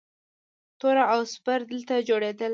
[0.79, 2.49] توره او سپر دلته جوړیدل